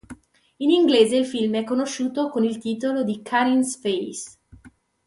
[0.57, 4.31] In inglese il film è conosciuto con il titolo di "Karin's Face".